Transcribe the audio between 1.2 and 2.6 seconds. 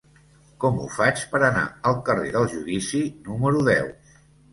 per anar al carrer del